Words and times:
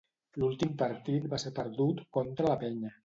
L'últim 0.43 0.71
partit 0.79 1.27
va 1.33 1.41
ser 1.43 1.53
perdut 1.59 2.01
contra 2.19 2.49
la 2.55 2.57
Penya. 2.65 2.95